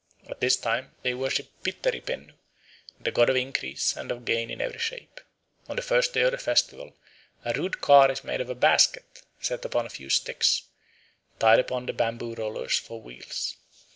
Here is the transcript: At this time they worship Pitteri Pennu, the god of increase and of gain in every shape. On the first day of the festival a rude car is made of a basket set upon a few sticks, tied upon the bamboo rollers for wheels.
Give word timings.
At 0.27 0.39
this 0.39 0.55
time 0.55 0.95
they 1.03 1.13
worship 1.13 1.47
Pitteri 1.61 2.01
Pennu, 2.01 2.33
the 2.99 3.11
god 3.11 3.29
of 3.29 3.35
increase 3.35 3.95
and 3.95 4.09
of 4.11 4.25
gain 4.25 4.49
in 4.49 4.59
every 4.59 4.79
shape. 4.79 5.21
On 5.69 5.75
the 5.75 5.83
first 5.83 6.11
day 6.11 6.23
of 6.23 6.31
the 6.31 6.39
festival 6.39 6.95
a 7.45 7.53
rude 7.53 7.81
car 7.81 8.09
is 8.09 8.23
made 8.23 8.41
of 8.41 8.49
a 8.49 8.55
basket 8.55 9.21
set 9.39 9.63
upon 9.63 9.85
a 9.85 9.89
few 9.91 10.09
sticks, 10.09 10.63
tied 11.37 11.59
upon 11.59 11.85
the 11.85 11.93
bamboo 11.93 12.33
rollers 12.33 12.79
for 12.79 12.99
wheels. 12.99 13.57